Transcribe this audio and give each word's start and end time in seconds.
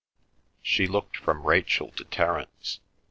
She 0.63 0.87
looked 0.87 1.15
from 1.15 1.45
Rachel 1.45 1.91
to 1.91 2.03
Terence. 2.05 2.79